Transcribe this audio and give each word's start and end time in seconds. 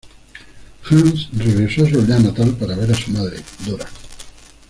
Hans 0.89 1.29
regresó 1.31 1.85
a 1.85 1.89
su 1.91 1.99
aldea 1.99 2.17
natal 2.17 2.55
para 2.59 2.75
ver 2.75 2.91
a 2.91 2.95
su 2.95 3.11
madre, 3.11 3.37
Dora. 3.67 3.85